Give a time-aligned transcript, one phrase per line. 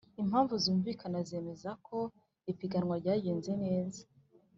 [0.21, 1.97] impamvu zumvikana zemeza ko
[2.51, 4.01] ipiganwa ryagenze neza